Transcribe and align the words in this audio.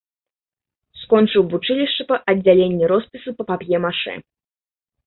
Скончыў 1.01 1.45
вучылішча 1.51 2.03
па 2.09 2.15
аддзяленні 2.35 2.85
роспісу 2.95 3.29
па 3.39 3.43
пап'е-машэ. 3.53 4.13